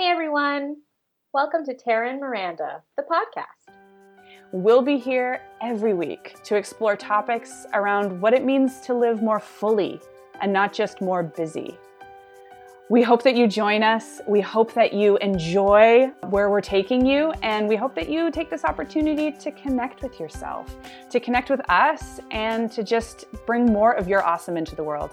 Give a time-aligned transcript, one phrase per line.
[0.00, 0.76] Hey everyone,
[1.34, 3.70] welcome to Tara and Miranda, the podcast.
[4.50, 9.38] We'll be here every week to explore topics around what it means to live more
[9.38, 10.00] fully
[10.40, 11.76] and not just more busy.
[12.88, 14.22] We hope that you join us.
[14.26, 18.48] We hope that you enjoy where we're taking you, and we hope that you take
[18.48, 20.78] this opportunity to connect with yourself,
[21.10, 25.10] to connect with us, and to just bring more of your awesome into the world.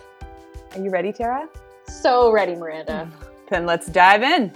[0.71, 1.49] Are you ready, Tara?
[1.89, 3.11] So ready, Miranda.
[3.49, 4.53] Then let's dive in.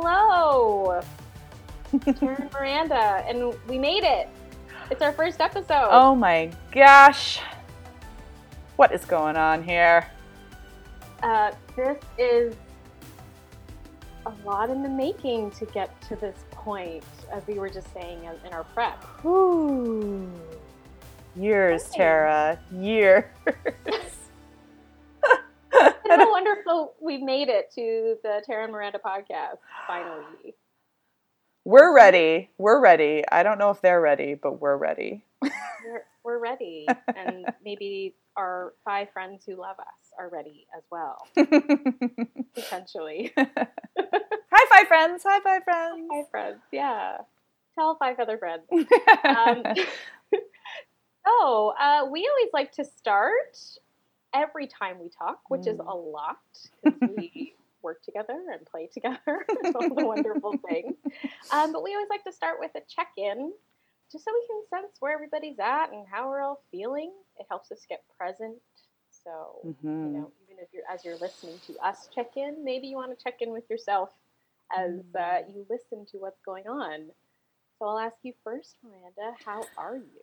[0.00, 1.00] Hello,
[1.90, 4.28] Tara and Miranda, and we made it.
[4.92, 5.88] It's our first episode.
[5.90, 7.40] Oh my gosh.
[8.76, 10.06] What is going on here?
[11.20, 12.54] Uh, this is
[14.24, 17.02] a lot in the making to get to this point,
[17.32, 19.04] as we were just saying in, our prep.
[19.24, 20.30] Ooh.
[21.34, 21.96] Years, Thanks.
[21.96, 22.60] Tara.
[22.70, 23.24] Years.
[27.08, 30.54] It's so wonderful we made it to the Tara and Miranda podcast finally.
[31.64, 32.50] We're ready.
[32.58, 33.24] We're ready.
[33.30, 35.24] I don't know if they're ready, but we're ready.
[35.42, 41.26] We're, we're ready, and maybe our five friends who love us are ready as well,
[42.54, 43.32] potentially.
[43.36, 45.22] High five, friends.
[45.24, 46.08] High five, friends.
[46.10, 47.18] Five friends, yeah.
[47.74, 48.64] Tell five other friends.
[49.24, 49.62] Um,
[51.26, 53.58] so uh, we always like to start
[54.34, 55.86] every time we talk, which is Mm.
[55.86, 56.38] a lot
[56.82, 60.96] because we work together and play together, it's all the wonderful things.
[61.52, 63.52] Um, but we always like to start with a check-in,
[64.10, 67.12] just so we can sense where everybody's at and how we're all feeling.
[67.38, 68.56] It helps us get present.
[69.10, 69.68] So
[70.02, 70.12] you Mhm.
[70.12, 73.22] know, even if you're as you're listening to us check in, maybe you want to
[73.22, 74.10] check in with yourself
[74.76, 77.10] as uh, you listen to what's going on.
[77.78, 79.36] So I'll ask you first, Miranda.
[79.44, 80.22] How are you?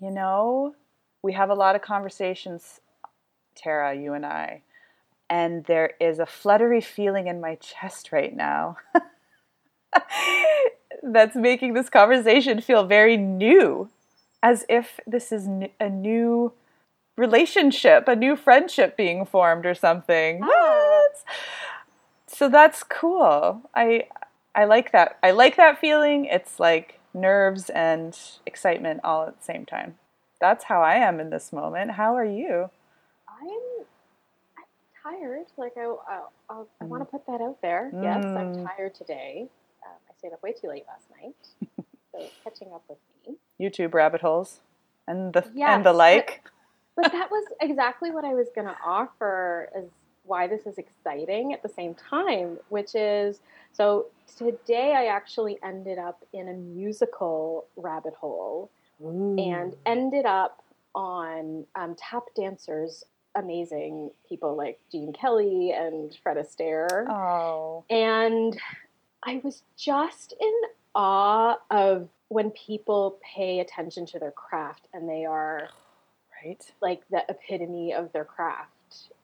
[0.00, 0.74] You know,
[1.24, 2.80] we have a lot of conversations,
[3.56, 4.60] Tara, you and I,
[5.30, 8.76] and there is a fluttery feeling in my chest right now
[11.02, 13.88] that's making this conversation feel very new,
[14.42, 15.48] as if this is
[15.80, 16.52] a new
[17.16, 20.40] relationship, a new friendship being formed or something.
[20.42, 20.46] Ah.
[20.46, 21.24] What?
[22.26, 23.62] So that's cool.
[23.74, 24.08] I
[24.54, 25.16] I like that.
[25.22, 26.26] I like that feeling.
[26.26, 29.96] It's like nerves and excitement all at the same time.
[30.44, 31.92] That's how I am in this moment.
[31.92, 32.68] How are you?
[33.26, 33.48] I'm,
[34.58, 34.64] I'm
[35.02, 35.46] tired.
[35.56, 35.94] Like I,
[36.50, 37.90] I, I want to put that out there.
[38.02, 38.66] Yes, I'm Mm.
[38.76, 39.46] tired today.
[39.86, 41.34] Um, I stayed up way too late last night,
[42.12, 43.36] so catching up with me.
[43.58, 44.60] YouTube rabbit holes
[45.08, 46.42] and the Yes, and the but- like.
[46.94, 49.84] But that was exactly what I was going to offer as
[50.26, 53.40] why this is exciting at the same time, which is
[53.72, 54.06] so
[54.36, 58.70] today I actually ended up in a musical rabbit hole
[59.38, 60.62] and ended up
[60.94, 63.04] on um, tap dancers,
[63.34, 67.08] amazing people like Gene Kelly and Fred Astaire.
[67.08, 68.58] oh, And
[69.24, 70.52] I was just in
[70.94, 75.68] awe of when people pay attention to their craft and they are
[76.44, 76.60] right.
[76.80, 78.70] like the epitome of their craft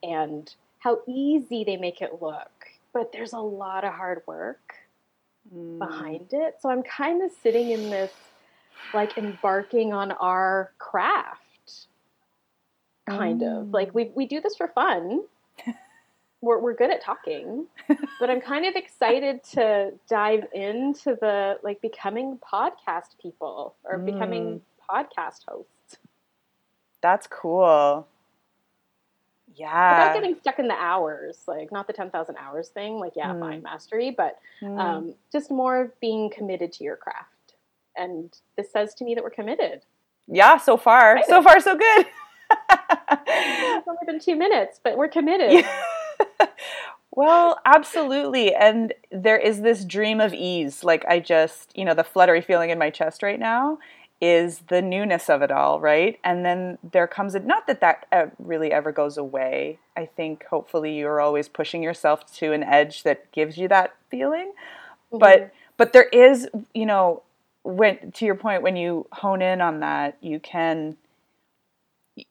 [0.03, 2.51] and how easy they make it look.
[2.93, 4.75] But there's a lot of hard work
[5.53, 5.79] Mm.
[5.79, 6.57] behind it.
[6.61, 8.13] So I'm kind of sitting in this,
[8.95, 11.39] like embarking on our craft,
[13.07, 13.73] kind of Mm.
[13.73, 15.23] like we we do this for fun.
[16.43, 17.67] We're we're good at talking,
[18.19, 24.63] but I'm kind of excited to dive into the like becoming podcast people or becoming
[24.91, 25.99] podcast hosts
[27.03, 28.07] That's cool.
[29.55, 29.99] Yeah.
[29.99, 31.43] without getting stuck in the hours.
[31.47, 32.99] Like not the ten thousand hours thing.
[32.99, 33.41] Like yeah, Mm.
[33.41, 34.79] fine mastery, but Mm.
[34.79, 37.29] um, just more of being committed to your craft.
[37.97, 39.83] And this says to me that we're committed.
[40.27, 41.15] yeah, so far.
[41.15, 41.27] Right.
[41.27, 42.07] So far so good.
[43.33, 45.53] It's only been two minutes, but we're committed.
[45.53, 46.47] Yeah.
[47.11, 48.55] well, absolutely.
[48.55, 50.85] And there is this dream of ease.
[50.85, 53.79] Like, I just, you know, the fluttery feeling in my chest right now
[54.21, 56.19] is the newness of it all, right?
[56.23, 58.05] And then there comes a, not that that
[58.39, 59.79] really ever goes away.
[59.97, 64.53] I think hopefully you're always pushing yourself to an edge that gives you that feeling.
[65.11, 65.19] Mm-hmm.
[65.19, 67.23] But, but there is, you know,
[67.63, 70.97] when, to your point, when you hone in on that, you can,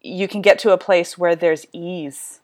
[0.01, 2.39] you can get to a place where there's ease.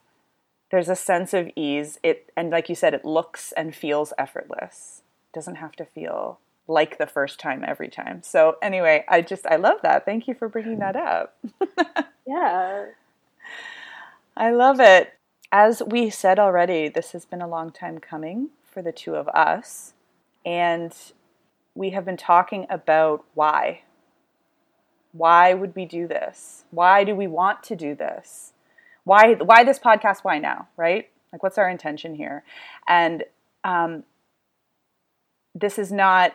[0.70, 1.98] There's a sense of ease.
[2.02, 5.02] It and like you said it looks and feels effortless.
[5.30, 8.22] It doesn't have to feel like the first time every time.
[8.22, 10.04] So anyway i just i love that.
[10.04, 11.36] Thank you for bringing that up.
[12.28, 12.86] Yeah.
[14.36, 15.14] i love it.
[15.52, 19.28] As we said already this has been a long time coming for the two of
[19.28, 19.92] us.
[20.44, 20.92] And
[21.76, 23.82] we have been talking about why
[25.12, 26.64] Why would we do this?
[26.70, 28.52] Why do we want to do this?
[29.04, 30.24] Why why this podcast?
[30.24, 30.68] Why now?
[30.76, 31.08] Right?
[31.32, 32.44] Like, what's our intention here?
[32.88, 33.24] And
[33.64, 34.04] um,
[35.54, 36.34] this is not,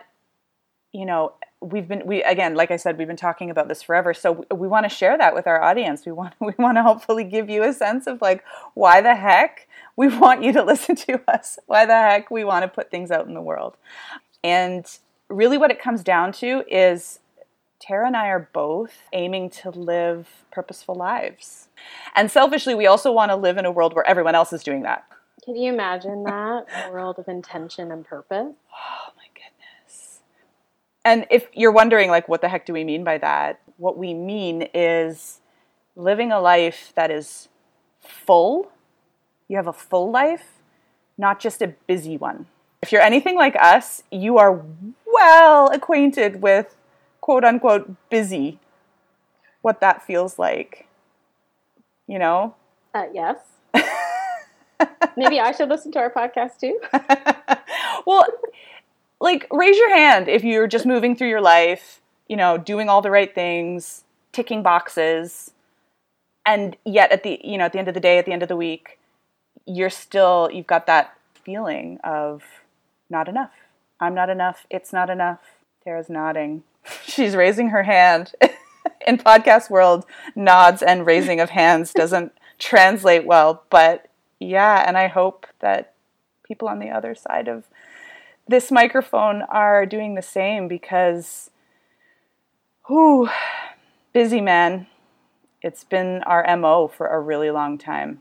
[0.92, 4.12] you know, we've been we again like i said we've been talking about this forever
[4.12, 6.82] so we, we want to share that with our audience we want we want to
[6.82, 8.42] hopefully give you a sense of like
[8.74, 12.64] why the heck we want you to listen to us why the heck we want
[12.64, 13.76] to put things out in the world
[14.42, 14.98] and
[15.28, 17.20] really what it comes down to is
[17.82, 21.68] Tara and I are both aiming to live purposeful lives.
[22.14, 24.82] And selfishly, we also want to live in a world where everyone else is doing
[24.82, 25.04] that.
[25.44, 26.66] Can you imagine that?
[26.86, 28.54] a world of intention and purpose?
[28.74, 30.20] Oh my goodness.
[31.04, 33.60] And if you're wondering, like, what the heck do we mean by that?
[33.76, 35.40] What we mean is
[35.96, 37.48] living a life that is
[38.00, 38.70] full.
[39.48, 40.60] You have a full life,
[41.18, 42.46] not just a busy one.
[42.82, 44.64] If you're anything like us, you are
[45.22, 46.76] well acquainted with
[47.20, 48.58] quote unquote busy,
[49.62, 50.86] what that feels like.
[52.06, 52.54] You know?
[52.94, 53.36] Uh, yes.
[55.16, 56.78] Maybe I should listen to our podcast too.
[58.06, 58.26] well,
[59.20, 63.00] like raise your hand if you're just moving through your life, you know, doing all
[63.00, 65.52] the right things, ticking boxes,
[66.44, 68.42] and yet at the you know at the end of the day, at the end
[68.42, 68.98] of the week,
[69.64, 72.42] you're still you've got that feeling of
[73.08, 73.61] not enough.
[74.02, 74.66] I'm not enough.
[74.68, 75.38] It's not enough.
[75.84, 76.64] Tara's nodding.
[77.04, 78.32] She's raising her hand.
[79.06, 80.04] In podcast world,
[80.34, 84.08] nods and raising of hands doesn't translate well, but
[84.40, 85.94] yeah, and I hope that
[86.44, 87.64] people on the other side of
[88.48, 91.50] this microphone are doing the same because
[92.88, 93.30] whew,
[94.12, 94.88] busy man.
[95.62, 98.20] It's been our MO for a really long time.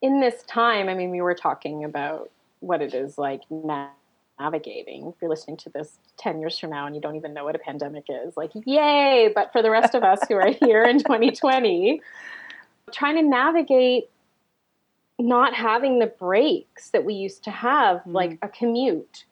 [0.00, 2.30] In this time, I mean, we were talking about
[2.60, 3.90] what it is like now
[4.38, 5.08] navigating.
[5.08, 7.54] If you're listening to this 10 years from now and you don't even know what
[7.54, 9.30] a pandemic is, like, yay!
[9.34, 12.00] But for the rest of us who are here in 2020,
[12.92, 14.10] trying to navigate
[15.18, 18.12] not having the breaks that we used to have, mm-hmm.
[18.12, 19.24] like a commute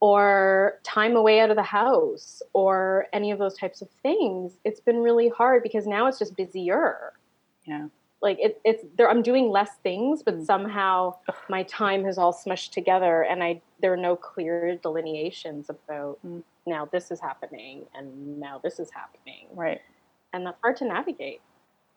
[0.00, 4.80] or time away out of the house or any of those types of things, it's
[4.80, 7.12] been really hard because now it's just busier.
[7.64, 7.86] Yeah
[8.22, 10.46] like it, it's there i'm doing less things but mm.
[10.46, 11.14] somehow
[11.50, 16.42] my time has all smushed together and i there are no clear delineations about mm.
[16.66, 19.46] now this is happening and now this is happening.
[19.52, 19.82] Right.
[20.32, 21.42] And that's hard to navigate.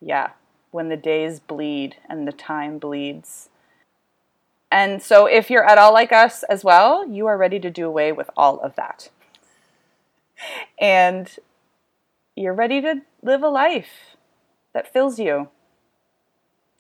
[0.02, 0.32] Yeah.
[0.72, 3.50] When the days bleed and the time bleeds.
[4.72, 7.88] And so if you're at all like us as well you are ready to do
[7.88, 9.10] away with all of that.
[10.80, 11.34] And
[12.36, 14.18] you're ready to live a life
[14.74, 15.50] that fills you.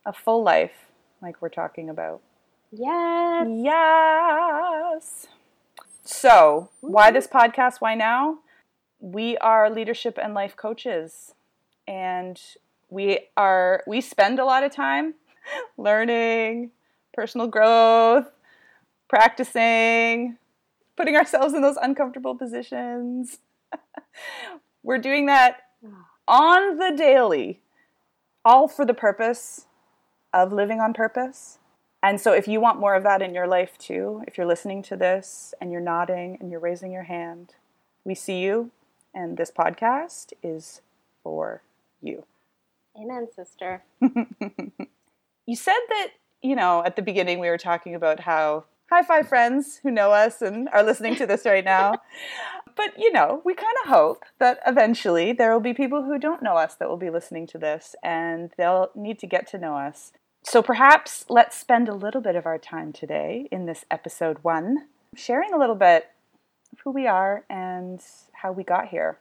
[0.05, 0.91] A full life
[1.21, 2.21] like we're talking about.
[2.77, 3.47] Yes.
[3.49, 5.27] Yes.
[6.03, 7.75] So, why this podcast?
[7.79, 8.39] Why now?
[8.99, 11.33] We are leadership and life coaches
[11.87, 12.39] and
[12.89, 15.13] we are we spend a lot of time
[15.77, 16.71] learning,
[17.13, 18.27] personal growth,
[19.07, 20.37] practicing,
[20.97, 23.39] putting ourselves in those uncomfortable positions.
[24.83, 26.07] We're doing that ah.
[26.27, 27.61] on the daily,
[28.43, 29.65] all for the purpose
[30.33, 31.59] of living on purpose.
[32.05, 34.83] And so, if you want more of that in your life too, if you're listening
[34.83, 37.55] to this and you're nodding and you're raising your hand,
[38.03, 38.69] we see you,
[39.11, 40.81] and this podcast is
[41.23, 41.63] for
[42.03, 42.23] you.
[42.95, 43.83] Amen, sister.
[45.47, 46.09] you said that,
[46.43, 50.11] you know, at the beginning we were talking about how high five friends who know
[50.11, 51.95] us and are listening to this right now.
[52.75, 56.43] but, you know, we kind of hope that eventually there will be people who don't
[56.43, 59.75] know us that will be listening to this and they'll need to get to know
[59.75, 60.11] us.
[60.47, 64.85] So perhaps let's spend a little bit of our time today in this episode one
[65.15, 66.11] sharing a little bit
[66.71, 67.99] of who we are and
[68.31, 69.17] how we got here.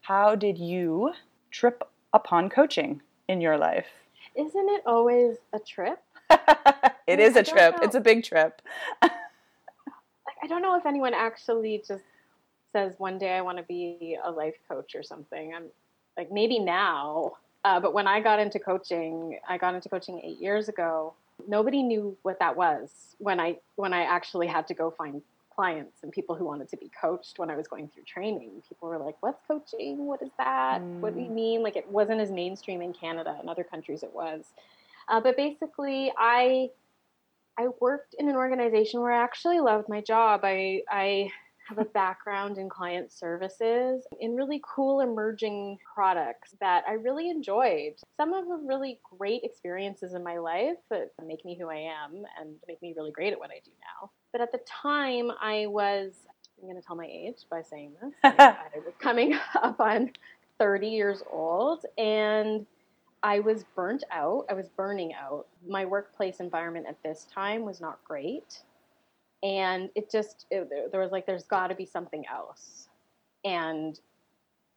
[0.00, 1.12] How did you
[1.52, 3.86] trip upon coaching in your life?
[4.34, 6.02] Isn't it always a trip?
[7.06, 7.76] it is a trip.
[7.80, 8.60] It's a big trip.
[9.00, 9.12] like
[10.42, 12.04] I don't know if anyone actually just
[12.72, 15.54] says one day I want to be a life coach or something.
[15.54, 15.66] I'm
[16.16, 20.40] like maybe now uh, but when I got into coaching, I got into coaching eight
[20.40, 21.14] years ago.
[21.46, 25.22] Nobody knew what that was when I when I actually had to go find
[25.54, 28.62] clients and people who wanted to be coached when I was going through training.
[28.68, 30.06] People were like, "What's coaching?
[30.06, 30.80] What is that?
[30.80, 31.00] Mm.
[31.00, 31.34] What do you mm.
[31.34, 33.38] mean?" Like it wasn't as mainstream in Canada.
[33.42, 34.44] In other countries, it was.
[35.08, 36.70] Uh, but basically, I
[37.58, 40.40] I worked in an organization where I actually loved my job.
[40.42, 41.30] I I
[41.72, 47.94] have a background in client services in really cool emerging products that I really enjoyed.
[48.16, 52.24] Some of the really great experiences in my life that make me who I am
[52.38, 54.10] and make me really great at what I do now.
[54.32, 56.12] But at the time, I was,
[56.60, 58.12] I'm going to tell my age by saying this.
[58.24, 60.10] I was coming up on
[60.58, 62.66] 30 years old and
[63.22, 64.46] I was burnt out.
[64.50, 65.46] I was burning out.
[65.66, 68.62] My workplace environment at this time was not great.
[69.42, 72.88] And it just, it, there was like, there's got to be something else.
[73.44, 73.98] And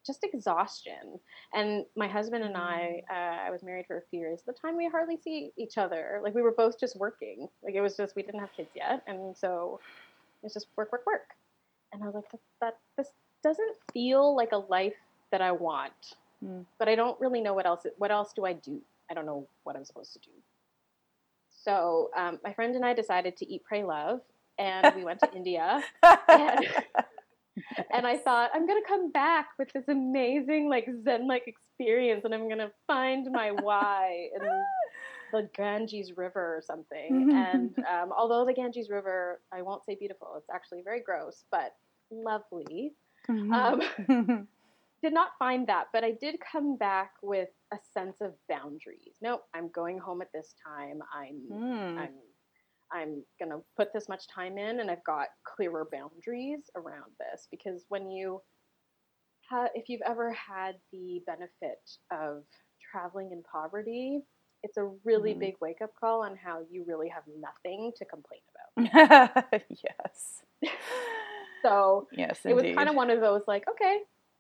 [0.06, 1.20] just exhaustion.
[1.54, 4.42] And my husband and I, uh, I was married for a few years.
[4.42, 6.20] At the time, we hardly see each other.
[6.24, 7.48] Like we were both just working.
[7.64, 9.80] Like it was just we didn't have kids yet, and so
[10.44, 11.30] it's just work, work, work.
[11.92, 13.08] And I was like, that, that this
[13.44, 14.94] doesn't feel like a life
[15.32, 16.16] that I want.
[16.44, 16.66] Mm.
[16.78, 17.86] But I don't really know what else.
[17.98, 18.82] What else do I do?
[19.10, 20.32] I don't know what I'm supposed to do.
[21.50, 24.22] So um, my friend and I decided to eat, pray, love,
[24.58, 25.84] and we went to India.
[26.04, 26.68] And,
[27.94, 32.50] and I thought I'm gonna come back with this amazing like Zen-like experience, and I'm
[32.50, 34.48] gonna find my why in
[35.32, 37.32] the Ganges River or something.
[37.34, 41.76] and um, although the Ganges River, I won't say beautiful, it's actually very gross, but
[42.12, 42.94] lovely.
[43.30, 43.54] Mm-hmm.
[43.54, 44.48] Um,
[45.04, 49.16] did not find that, but I did come back with a sense of boundaries.
[49.22, 51.00] No, I'm going home at this time.
[51.14, 51.98] I'm mm.
[52.00, 52.14] I'm
[52.92, 57.48] I'm going to put this much time in and I've got clearer boundaries around this
[57.52, 58.42] because when you
[59.50, 61.80] have, if you've ever had the benefit
[62.12, 62.44] of
[62.92, 64.22] traveling in poverty,
[64.64, 68.06] it's a really mm big wake up call on how you really have nothing to
[68.06, 68.40] complain
[68.78, 69.64] about.
[69.70, 70.42] yes.
[71.62, 74.00] so yes, it was kind of one of those like, okay,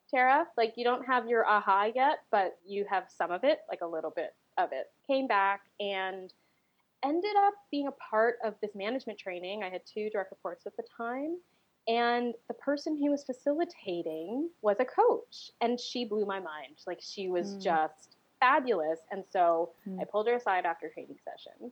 [0.09, 3.81] Tara, like you don't have your aha yet, but you have some of it, like
[3.81, 4.87] a little bit of it.
[5.07, 6.33] Came back and
[7.05, 9.63] ended up being a part of this management training.
[9.63, 11.38] I had two direct reports at the time.
[11.88, 16.77] And the person who was facilitating was a coach, and she blew my mind.
[16.88, 17.62] Like, she was mm.
[17.62, 19.01] just fabulous.
[19.12, 20.01] And so mm.
[20.01, 21.71] I pulled her aside after training session,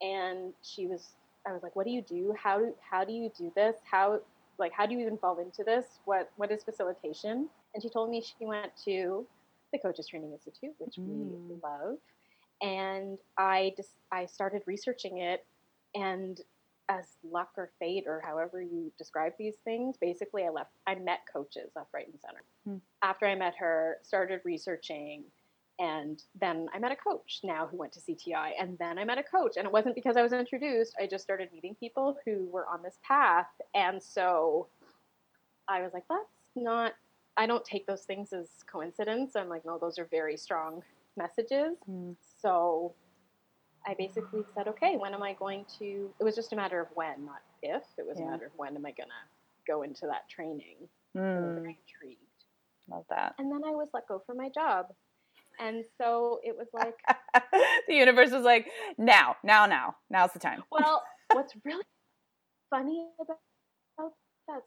[0.00, 1.10] and she was,
[1.46, 2.34] I was like, what do you do?
[2.42, 3.76] How do, how do you do this?
[3.84, 4.20] How,
[4.58, 5.84] like, how do you even fall into this?
[6.06, 7.50] What, what is facilitation?
[7.74, 9.26] And she told me she went to
[9.74, 11.06] the Coaches Training Institute, which mm.
[11.06, 11.98] we love
[12.62, 15.46] and I just I started researching it,
[15.94, 16.40] and
[16.88, 20.70] as luck or fate or however you describe these things, basically I left.
[20.86, 22.42] I met coaches left, right, and center.
[22.66, 22.76] Hmm.
[23.02, 25.24] After I met her, started researching,
[25.78, 29.18] and then I met a coach now who went to CTI, and then I met
[29.18, 30.94] a coach, and it wasn't because I was introduced.
[31.00, 34.66] I just started meeting people who were on this path, and so
[35.68, 36.24] I was like, that's
[36.56, 36.94] not.
[37.36, 39.36] I don't take those things as coincidence.
[39.36, 40.82] I'm like, no, those are very strong
[41.16, 41.76] messages.
[41.88, 42.16] Mm.
[42.42, 42.94] So
[43.86, 46.10] I basically said, okay, when am I going to?
[46.20, 47.82] It was just a matter of when, not if.
[47.98, 48.26] It was yeah.
[48.26, 50.76] a matter of when am I going to go into that training.
[51.16, 51.54] Mm.
[51.54, 52.20] Very intrigued.
[52.90, 53.34] Love that.
[53.38, 54.86] And then I was let go from my job.
[55.58, 56.94] And so it was like
[57.88, 58.66] the universe was like,
[58.98, 60.62] now, now, now, now's the time.
[60.70, 61.84] Well, what's really
[62.70, 64.12] funny about
[64.48, 64.62] that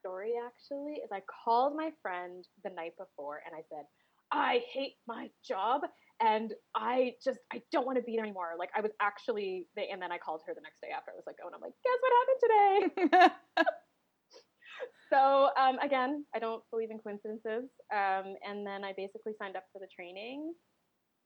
[0.00, 3.86] story actually is I called my friend the night before and I said,
[4.30, 5.82] I hate my job
[6.20, 8.54] and I just I don't want to be there anymore.
[8.58, 11.24] Like I was actually and then I called her the next day after I was
[11.26, 12.40] like, oh, and I'm like, guess what happened
[13.12, 13.64] today?
[15.12, 17.70] so um, again, I don't believe in coincidences.
[17.92, 20.54] Um, and then I basically signed up for the training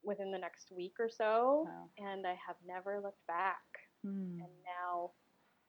[0.03, 1.91] within the next week or so, wow.
[1.99, 3.61] and I have never looked back.
[4.03, 4.41] Hmm.
[4.41, 5.13] And now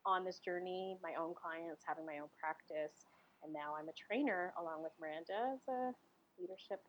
[0.06, 2.96] on this journey, my own clients, having my own practice,
[3.44, 5.92] and now I'm a trainer along with Miranda as a
[6.40, 6.80] leadership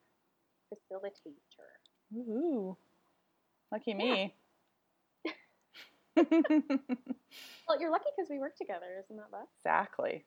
[0.71, 1.82] facilitator.
[2.14, 2.76] Ooh,
[3.71, 4.35] lucky me.
[6.16, 9.49] well, you're lucky because we work together, isn't that that?
[9.59, 10.25] Exactly.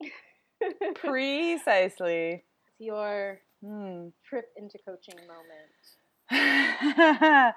[0.94, 2.44] Precisely.
[2.66, 4.08] It's your hmm.
[4.28, 5.70] trip into coaching moment.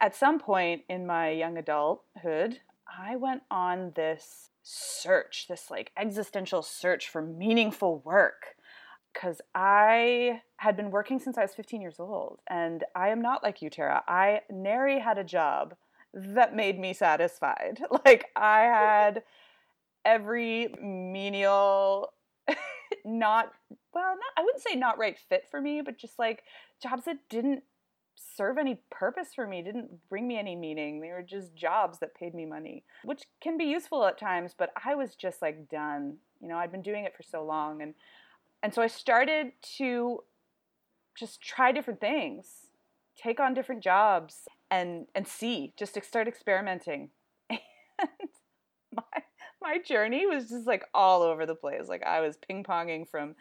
[0.00, 6.62] At some point in my young adulthood, I went on this search, this like existential
[6.62, 8.55] search for meaningful work
[9.16, 12.40] because I had been working since I was 15 years old.
[12.48, 14.04] And I am not like you, Tara.
[14.06, 15.74] I nary had a job
[16.12, 17.80] that made me satisfied.
[18.04, 19.22] Like, I had
[20.04, 22.12] every menial,
[23.04, 23.52] not,
[23.94, 26.42] well, not, I wouldn't say not right fit for me, but just like
[26.82, 27.62] jobs that didn't
[28.16, 31.00] serve any purpose for me, didn't bring me any meaning.
[31.00, 34.72] They were just jobs that paid me money, which can be useful at times, but
[34.84, 36.18] I was just like done.
[36.40, 37.94] You know, I'd been doing it for so long and
[38.62, 40.20] and so I started to
[41.18, 42.48] just try different things,
[43.16, 47.10] take on different jobs, and and see, just to start experimenting.
[47.98, 48.28] And
[48.94, 49.22] my
[49.62, 51.88] my journey was just like all over the place.
[51.88, 53.34] Like I was ping ponging from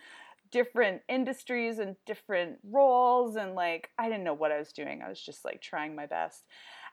[0.51, 5.01] different industries and different roles, and like I didn't know what I was doing.
[5.05, 6.43] I was just like trying my best,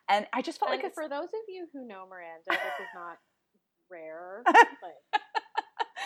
[0.09, 2.89] and I just felt and like for those of you who know Miranda, this is
[2.95, 3.19] not
[3.91, 4.43] rare.
[4.83, 5.23] Like,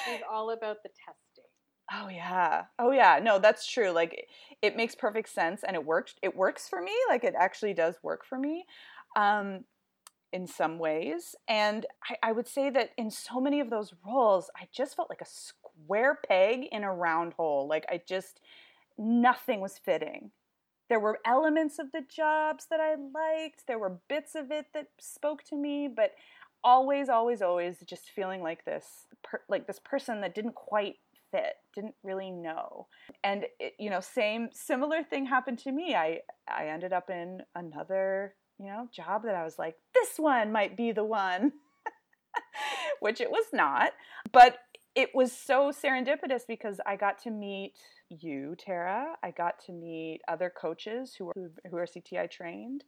[0.09, 1.26] it's all about the testing
[1.93, 2.65] Oh yeah.
[2.79, 3.21] Oh yeah.
[3.23, 3.91] No, that's true.
[3.91, 4.27] Like
[4.63, 6.93] it, makes perfect sense and it works it works for me.
[7.09, 8.65] Like it actually does work for me.
[9.17, 9.65] Um
[10.33, 11.37] in some ways.
[11.49, 15.11] And I, I would say that in so many of those roles, I just felt
[15.11, 17.69] like a square peg in a round hole.
[17.69, 18.41] Like I just
[18.99, 20.31] nothing was fitting.
[20.89, 23.67] There were elements of the jobs that I liked.
[23.67, 26.13] There were bits of it that spoke to me, but
[26.65, 30.97] always always always just feeling like this per, like this person that didn't quite
[31.31, 32.87] fit didn't really know.
[33.25, 35.95] And it, you know same similar thing happened to me.
[35.95, 40.51] I i ended up in another you know job that i was like this one
[40.51, 41.53] might be the one
[43.01, 43.93] which it was not.
[44.33, 44.59] But
[44.95, 47.75] it was so serendipitous because i got to meet
[48.09, 49.15] you tara.
[49.23, 51.35] I got to meet other coaches who were
[51.71, 52.85] who are cti trained.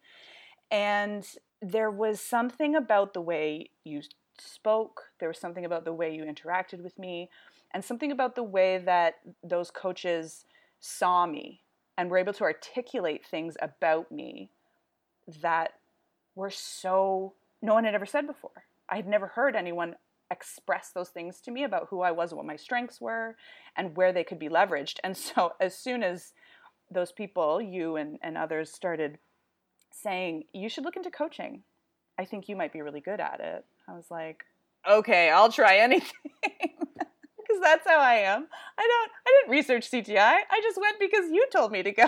[0.71, 1.27] And
[1.63, 4.03] there was something about the way you
[4.39, 7.31] spoke, there was something about the way you interacted with me,
[7.73, 10.45] and something about the way that those coaches
[10.81, 11.63] saw me
[11.97, 14.51] and were able to articulate things about me
[15.43, 15.73] that
[16.35, 18.65] were so no one had ever said before.
[18.89, 19.97] I had never heard anyone
[20.31, 23.37] express those things to me about who I was, what my strengths were,
[23.77, 24.99] and where they could be leveraged.
[25.03, 26.33] And so as soon as
[26.91, 29.19] those people, you and, and others, started
[29.91, 31.63] saying, You should look into coaching.
[32.19, 33.65] I think you might be really good at it.
[33.89, 34.45] I was like,
[34.89, 36.13] Okay, I'll try anything.
[37.59, 38.47] Because that's how I am.
[38.79, 40.19] I don't I didn't research CTI.
[40.19, 42.03] I just went because you told me to go.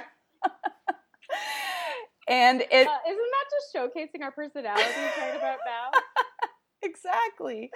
[2.29, 4.87] and it uh, isn't that just showcasing our personalities
[5.19, 5.91] right about now?
[6.83, 7.71] exactly.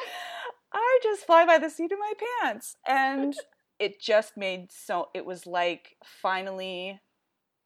[0.73, 2.13] I just fly by the seat of my
[2.43, 2.77] pants.
[2.87, 3.35] And
[3.79, 7.01] it just made so it was like finally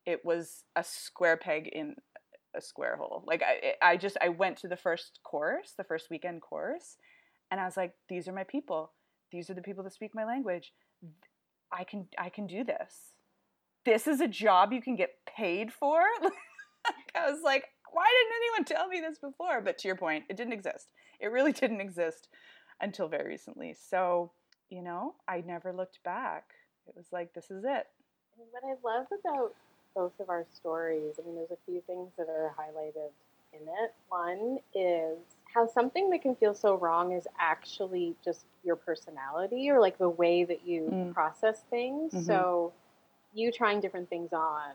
[0.06, 1.96] it was a square peg in
[2.56, 3.24] a square hole.
[3.26, 6.96] Like I, I just I went to the first course, the first weekend course,
[7.50, 8.92] and I was like, these are my people.
[9.30, 10.72] These are the people that speak my language.
[11.72, 13.12] I can I can do this.
[13.84, 16.00] This is a job you can get paid for.
[17.14, 19.60] I was like, why didn't anyone tell me this before?
[19.60, 20.92] But to your point, it didn't exist.
[21.20, 22.28] It really didn't exist
[22.80, 23.74] until very recently.
[23.74, 24.32] So,
[24.70, 26.50] you know, I never looked back.
[26.86, 27.86] It was like, this is it.
[28.50, 29.54] What I love about
[29.94, 33.10] both of our stories, I mean, there's a few things that are highlighted
[33.52, 33.94] in it.
[34.08, 35.18] One is
[35.54, 40.08] how something that can feel so wrong is actually just your personality or like the
[40.08, 41.14] way that you mm.
[41.14, 42.12] process things.
[42.12, 42.24] Mm-hmm.
[42.24, 42.72] So,
[43.34, 44.72] you trying different things on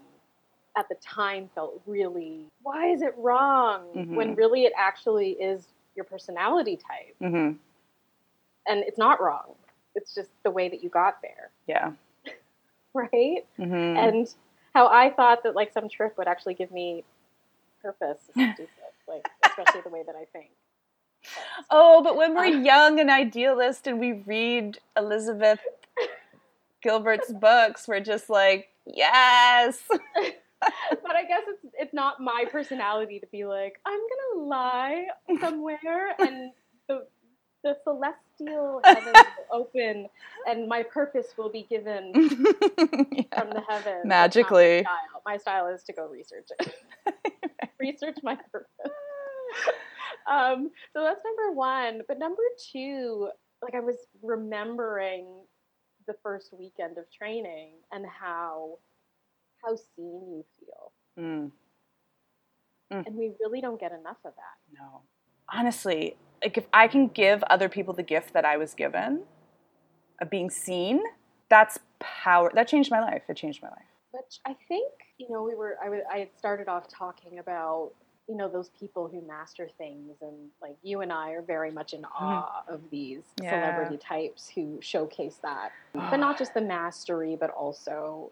[0.78, 3.84] at the time felt really, why is it wrong?
[3.96, 4.16] Mm-hmm.
[4.16, 7.16] When really it actually is your personality type.
[7.22, 7.58] Mm-hmm.
[8.68, 9.56] And it's not wrong,
[9.96, 11.52] it's just the way that you got there.
[11.68, 11.92] Yeah.
[12.94, 13.46] right?
[13.60, 13.74] Mm-hmm.
[13.98, 14.34] And
[14.74, 17.04] how I thought that like some trip would actually give me
[17.82, 18.22] purpose.
[18.32, 18.70] Stupid,
[19.08, 20.50] like especially the way that I think.
[21.70, 25.60] Oh, but when we're um, young and idealist and we read Elizabeth
[26.82, 29.84] Gilbert's books, we're just like, yes.
[29.90, 35.06] but I guess it's it's not my personality to be like, I'm gonna lie
[35.40, 36.52] somewhere and
[36.88, 37.06] the
[37.64, 40.08] the celestial heavens will open
[40.48, 43.24] and my purpose will be given yeah.
[43.40, 44.06] from the heavens.
[44.06, 44.84] Magically.
[44.84, 45.22] My style.
[45.26, 45.68] my style.
[45.68, 46.76] is to go research it.
[47.80, 48.92] research my purpose.
[50.30, 52.02] Um, so that's number one.
[52.08, 53.30] But number two,
[53.62, 55.26] like I was remembering
[56.08, 58.78] the first weekend of training and how
[59.64, 60.92] how seen you feel.
[61.20, 61.52] Mm.
[62.92, 63.08] Mm.
[63.08, 64.78] And we really don't get enough of that.
[64.80, 65.02] No.
[65.52, 69.22] Honestly, like if I can give other people the gift that I was given
[70.22, 71.02] of being seen,
[71.50, 72.52] that's power.
[72.54, 73.24] That changed my life.
[73.30, 73.80] It changed my life.
[74.12, 75.78] Which I think you know we were.
[76.12, 77.92] I had started off talking about
[78.28, 81.94] you know those people who master things and like you and I are very much
[81.94, 82.24] in mm-hmm.
[82.26, 82.74] awe mm-hmm.
[82.74, 83.50] of these yeah.
[83.52, 88.32] celebrity types who showcase that but not just the mastery but also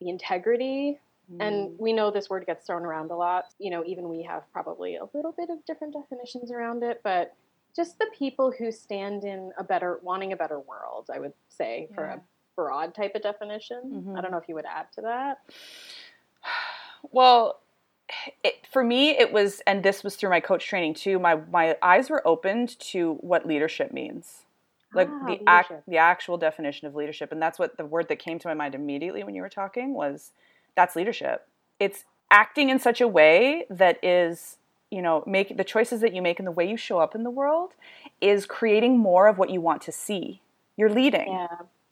[0.00, 0.98] the integrity
[1.40, 1.80] and mm.
[1.80, 4.96] we know this word gets thrown around a lot you know even we have probably
[4.96, 7.34] a little bit of different definitions around it but
[7.76, 11.86] just the people who stand in a better, wanting a better world, I would say,
[11.90, 11.94] yeah.
[11.94, 12.20] for a
[12.56, 13.82] broad type of definition.
[13.86, 14.16] Mm-hmm.
[14.16, 15.38] I don't know if you would add to that.
[17.12, 17.60] Well,
[18.44, 21.18] it, for me, it was, and this was through my coach training too.
[21.18, 24.44] My my eyes were opened to what leadership means,
[24.94, 28.18] like ah, the act, the actual definition of leadership, and that's what the word that
[28.18, 30.32] came to my mind immediately when you were talking was,
[30.76, 31.46] that's leadership.
[31.80, 34.58] It's acting in such a way that is
[34.90, 37.22] you know make the choices that you make and the way you show up in
[37.22, 37.72] the world
[38.20, 40.40] is creating more of what you want to see
[40.76, 41.46] you're leading yeah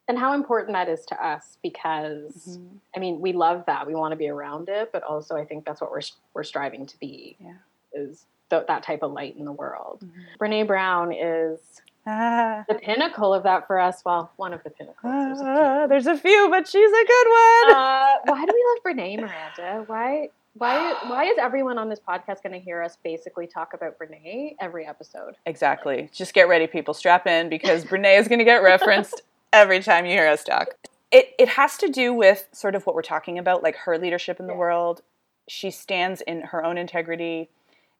[0.08, 2.76] and how important that is to us because mm-hmm.
[2.96, 5.64] i mean we love that we want to be around it but also i think
[5.64, 6.02] that's what we're
[6.34, 7.52] we're striving to be yeah.
[7.92, 10.42] is th- that type of light in the world mm-hmm.
[10.42, 15.00] brene brown is Ah, The pinnacle of that for us, well, one of the pinnacles.
[15.02, 15.88] There's a ah, few.
[15.88, 17.76] there's a few, but she's a good one.
[17.76, 19.84] Uh, why do we love Brene, Miranda?
[19.86, 20.28] Why?
[20.56, 20.94] Why?
[21.06, 24.86] Why is everyone on this podcast going to hear us basically talk about Brene every
[24.86, 25.36] episode?
[25.46, 26.10] Exactly.
[26.12, 26.94] Just get ready, people.
[26.94, 29.22] Strap in because Brene is going to get referenced
[29.54, 30.68] every time you hear us talk.
[31.10, 34.40] It, it has to do with sort of what we're talking about, like her leadership
[34.40, 34.58] in the Yeah.
[34.58, 35.02] world.
[35.48, 37.50] She stands in her own integrity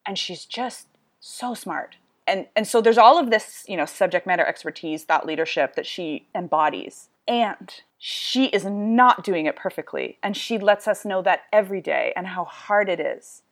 [0.07, 0.89] and she's just
[1.21, 1.97] so smart.
[2.27, 5.87] And, and so there's all of this, you know, subject matter expertise, thought leadership that
[5.87, 7.09] she embodies.
[7.29, 10.19] And she is not doing it perfectly.
[10.23, 13.43] And she lets us know that every day and how hard it is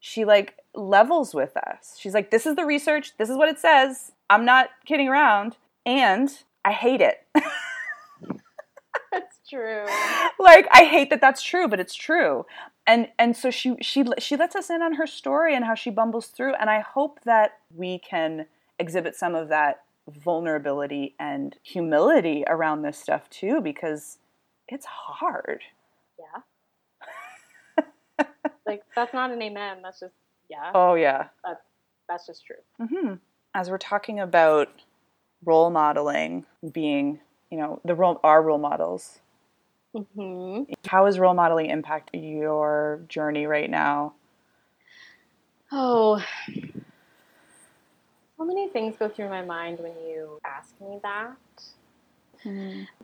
[0.00, 1.96] she like levels with us.
[1.98, 4.12] She's like, this is the research, this is what it says.
[4.30, 5.56] I'm not kidding around.
[5.84, 6.30] And
[6.68, 7.26] I hate it.
[9.10, 9.86] That's true.
[10.38, 12.44] like I hate that that's true, but it's true.
[12.86, 15.88] And and so she she she lets us in on her story and how she
[15.88, 18.44] bumbles through and I hope that we can
[18.78, 24.18] exhibit some of that vulnerability and humility around this stuff too because
[24.68, 25.62] it's hard.
[26.18, 26.42] Yeah.
[28.66, 29.78] like that's not an amen.
[29.82, 30.14] That's just
[30.50, 30.72] yeah.
[30.74, 31.28] Oh yeah.
[31.42, 31.62] That's
[32.10, 32.86] that's just true.
[32.86, 33.14] hmm
[33.54, 34.68] As we're talking about
[35.44, 37.20] role modeling being,
[37.50, 39.20] you know, the role our role models,
[39.94, 44.14] hmm how is role modeling impact your journey right now?
[45.72, 46.22] Oh,
[48.38, 51.36] so many things go through my mind when you ask me that.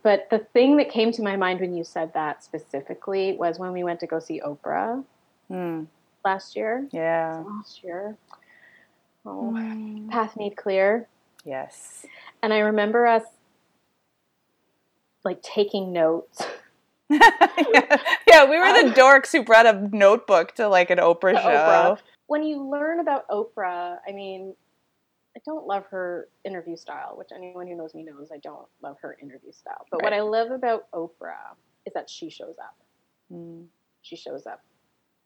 [0.03, 3.73] But the thing that came to my mind when you said that specifically was when
[3.73, 5.05] we went to go see Oprah
[5.51, 5.87] Mm,
[6.25, 6.89] last year.
[6.91, 7.43] yeah.
[7.45, 8.17] Last year.
[9.27, 9.55] Oh,
[10.11, 11.07] path made clear.
[11.45, 12.07] Yes.
[12.43, 13.23] And I remember us
[15.25, 16.43] like taking notes.
[17.11, 21.49] yeah, we were the dorks who brought a notebook to like an Oprah show.
[21.49, 21.99] Oprah.
[22.27, 24.55] When you learn about Oprah, I mean,
[25.37, 28.97] I don't love her interview style, which anyone who knows me knows I don't love
[29.03, 29.87] her interview style.
[29.91, 31.55] But what I love about Oprah
[31.87, 32.77] is that she shows up.
[33.33, 33.67] Mm,
[34.03, 34.63] She shows up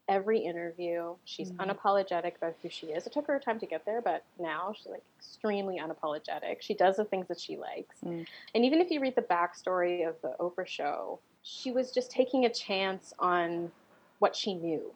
[0.08, 1.14] every interview.
[1.24, 1.70] She's Mhm.
[1.76, 3.06] unapologetic about who she is.
[3.06, 6.60] It took her time to get there, but now she's like extremely unapologetic.
[6.62, 8.00] She does the things that she likes.
[8.02, 8.26] Mm.
[8.54, 12.44] And even if you read the backstory of the Oprah show, she was just taking
[12.46, 13.70] a chance on
[14.18, 14.92] what she knew,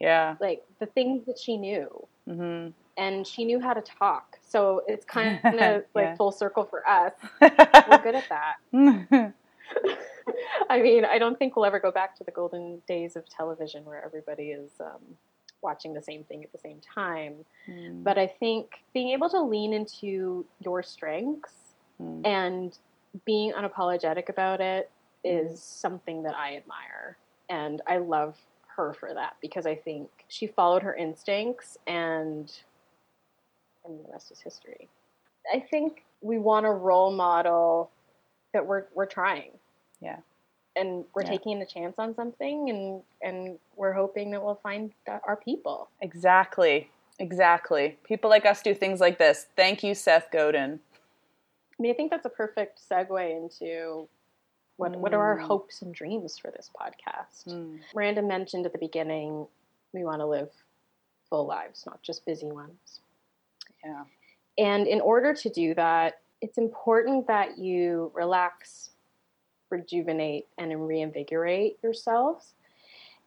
[0.00, 0.36] yeah.
[0.40, 2.06] like the things that she knew.
[2.26, 4.38] hmm And she knew how to talk.
[4.42, 6.16] So it's kind of like Yeah.
[6.16, 7.12] full circle for us.
[7.40, 8.56] We're good at that.
[10.76, 13.84] I mean, I don't think we'll ever go back to the golden days of television
[13.84, 15.00] where everybody is um,
[15.62, 17.34] watching the same thing at the same time.
[17.68, 18.04] Mm.
[18.04, 21.52] But I think being able to lean into your strengths
[21.98, 22.26] Mm.
[22.26, 22.78] and
[23.24, 24.90] being unapologetic about it
[25.24, 27.16] is something that I admire.
[27.48, 28.36] And I love
[28.76, 32.52] her for that because I think she followed her instincts and
[33.88, 34.88] mean the rest is history.
[35.52, 37.90] I think we want a role model
[38.52, 39.52] that we're we're trying.
[40.00, 40.18] Yeah.
[40.76, 41.30] And we're Yeah.
[41.30, 45.88] taking a chance on something and and we're hoping that we'll find our people.
[46.00, 46.90] Exactly.
[47.18, 47.98] Exactly.
[48.04, 49.46] People like us do things like this.
[49.56, 50.80] Thank you, Seth Godin.
[51.78, 54.08] I mean, I think that's a perfect segue into
[54.76, 55.46] what what are our Mm.
[55.46, 57.46] hopes and dreams for this podcast.
[57.46, 57.80] Mm.
[57.94, 59.48] Miranda mentioned at the beginning
[59.92, 60.52] we want to live
[61.30, 63.00] full lives, not just busy ones.
[63.82, 64.04] Yeah.
[64.58, 68.90] And in order to do that, it's important that you relax,
[69.70, 72.54] rejuvenate, and reinvigorate yourselves.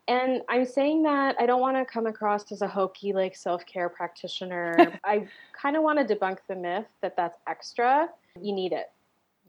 [0.07, 3.89] And I'm saying that I don't want to come across as a hokey like self-care
[3.89, 4.99] practitioner.
[5.03, 8.09] I kind of want to debunk the myth that that's extra.
[8.41, 8.91] You need it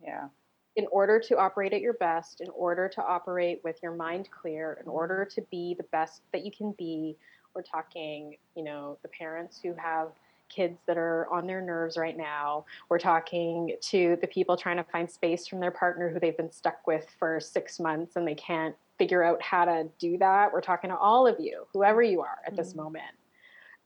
[0.05, 0.29] Yeah.
[0.76, 4.74] in order to operate at your best, in order to operate with your mind clear,
[4.74, 4.90] in mm-hmm.
[4.90, 7.16] order to be the best that you can be,
[7.55, 10.09] we're talking, you know, the parents who have
[10.50, 12.64] kids that are on their nerves right now.
[12.88, 16.52] We're talking to the people trying to find space from their partner who they've been
[16.52, 20.52] stuck with for six months and they can't figure out how to do that.
[20.52, 22.76] We're talking to all of you, whoever you are at this Mhm.
[22.76, 23.14] moment.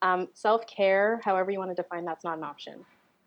[0.03, 2.85] Um, Self care, however you want to define that's not an option.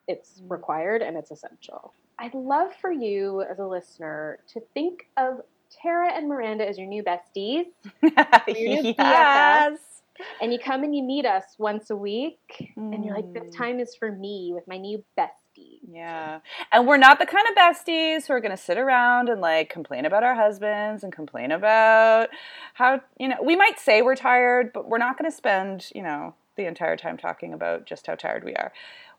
[0.08, 0.52] It's Mm.
[0.52, 1.94] required and it's essential.
[2.20, 6.88] I'd love for you as a listener to think of Tara and Miranda as your
[6.88, 7.66] new besties.
[8.48, 9.97] You're yes.
[10.42, 12.74] And you come and you meet us once a week.
[12.76, 13.58] And you're like, this Mm.
[13.58, 15.80] time is for me with my new bestie.
[15.90, 16.40] Yeah.
[16.72, 19.70] And we're not the kind of besties who are going to sit around and like
[19.70, 22.30] complain about our husbands and complain about
[22.76, 26.04] how, you know, we might say we're tired, but we're not going to spend, you
[26.04, 28.72] know, the entire time talking about just how tired we are.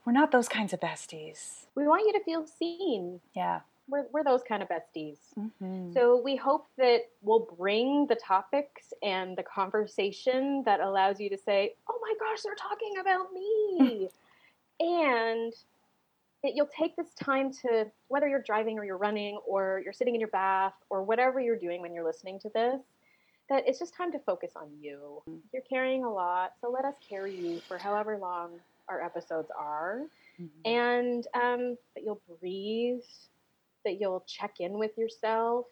[0.05, 1.67] We're not those kinds of besties.
[1.75, 3.21] We want you to feel seen.
[3.35, 3.61] Yeah.
[3.89, 5.19] We're, we're those kind of besties.
[5.39, 5.93] Mm-hmm.
[5.93, 11.39] So we hope that we'll bring the topics and the conversation that allows you to
[11.39, 14.09] say, "Oh my gosh, they're talking about me,"
[14.81, 15.53] and
[16.43, 20.15] that you'll take this time to, whether you're driving or you're running or you're sitting
[20.15, 22.81] in your bath or whatever you're doing when you're listening to this,
[23.49, 25.23] that it's just time to focus on you.
[25.53, 28.53] You're carrying a lot, so let us carry you for however long
[28.89, 30.03] our episodes are.
[30.41, 30.71] Mm-hmm.
[30.71, 33.03] And um, that you'll breathe,
[33.89, 35.67] that you'll check in with yourself,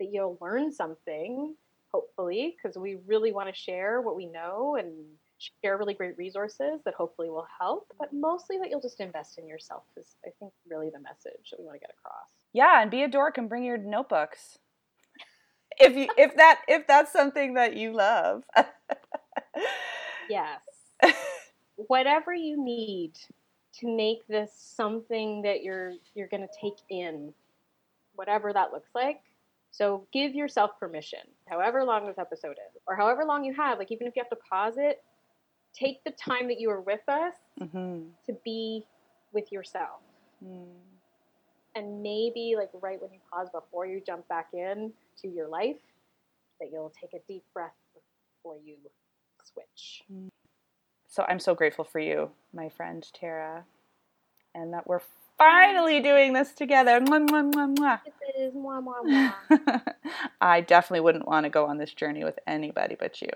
[0.00, 1.54] that you'll learn something,
[1.92, 4.92] hopefully, because we really want to share what we know and
[5.38, 9.46] share really great resources that hopefully will help, but mostly that you'll just invest in
[9.46, 12.28] yourself is, I think, really the message that we want to get across.
[12.52, 14.58] Yeah, and be a dork and bring your notebooks.
[15.78, 18.42] if you if that if that's something that you love.
[20.30, 20.60] yes.
[21.76, 23.12] Whatever you need
[23.80, 27.32] to make this something that you're you're going to take in,
[28.14, 29.20] whatever that looks like.
[29.70, 33.78] So give yourself permission, however long this episode is, or however long you have.
[33.78, 35.02] Like even if you have to pause it,
[35.74, 38.04] take the time that you are with us mm-hmm.
[38.26, 38.84] to be
[39.32, 40.00] with yourself.
[40.44, 40.64] Mm.
[41.74, 45.76] And maybe, like, right when you pause before you jump back in to your life,
[46.58, 48.76] that you'll take a deep breath before you
[49.44, 50.02] switch.
[50.10, 50.30] Mm.
[51.16, 53.64] So I'm so grateful for you, my friend Tara,
[54.54, 55.00] and that we're
[55.38, 57.00] finally doing this together.
[57.00, 58.00] Mwah, mwah, mwah, mwah.
[58.04, 59.94] It is mwah, mwah, mwah.
[60.42, 63.30] I definitely wouldn't want to go on this journey with anybody but you.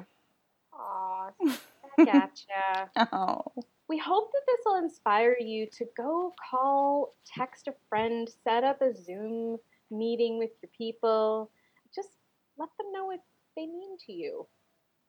[0.75, 1.31] Aw.
[2.05, 2.91] Gotcha.
[3.15, 3.45] oh.
[3.89, 8.83] We hope that this will inspire you to go call, text a friend, set up
[8.83, 9.57] a Zoom
[9.91, 11.51] meeting with your people.
[11.95, 12.11] Just
[12.59, 13.21] let them know what
[13.57, 14.47] they mean to you.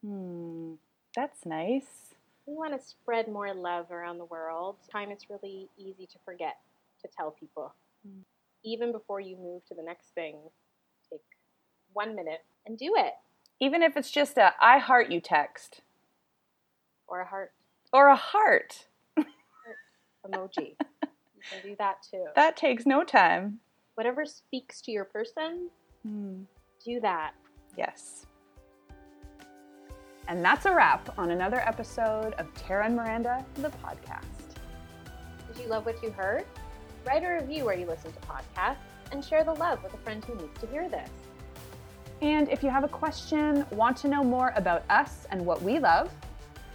[0.05, 0.75] Hmm,
[1.13, 2.10] that's nice.
[2.47, 4.77] We want to spread more love around the world.
[4.91, 6.57] Time it's really easy to forget
[7.01, 7.73] to tell people.
[8.05, 8.21] Hmm.
[8.63, 10.37] Even before you move to the next thing,
[11.09, 11.21] take
[11.93, 13.13] one minute and do it.
[13.59, 15.81] Even if it's just a I heart you text
[17.07, 17.51] or a heart.
[17.93, 18.87] Or a heart.
[19.17, 19.27] heart
[20.25, 20.75] emoji.
[20.79, 22.25] you can do that too.
[22.35, 23.59] That takes no time.
[23.95, 25.69] Whatever speaks to your person,
[26.07, 26.45] mm.
[26.83, 27.33] do that.
[27.77, 28.25] Yes.
[30.27, 34.25] And that's a wrap on another episode of Tara and Miranda, the podcast.
[35.47, 36.45] Did you love what you heard?
[37.05, 38.77] Write a review where you listen to podcasts
[39.11, 41.09] and share the love with a friend who needs to hear this.
[42.21, 45.79] And if you have a question, want to know more about us and what we
[45.79, 46.11] love,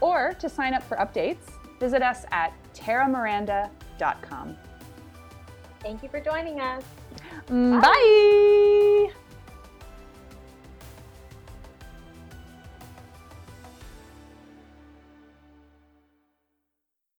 [0.00, 4.56] or to sign up for updates, visit us at taramiranda.com.
[5.80, 6.82] Thank you for joining us.
[7.48, 9.12] Mm, bye.
[9.14, 9.22] Bye.